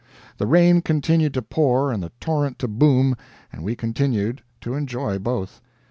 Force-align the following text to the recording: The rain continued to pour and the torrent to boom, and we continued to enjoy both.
The 0.39 0.47
rain 0.47 0.81
continued 0.81 1.35
to 1.35 1.43
pour 1.43 1.91
and 1.91 2.01
the 2.01 2.11
torrent 2.19 2.57
to 2.57 2.67
boom, 2.67 3.15
and 3.53 3.63
we 3.63 3.75
continued 3.75 4.41
to 4.61 4.73
enjoy 4.73 5.19
both. 5.19 5.61